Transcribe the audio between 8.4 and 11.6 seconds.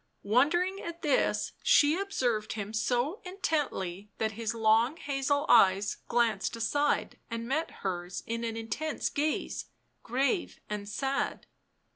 an intense gaze, grave and sad.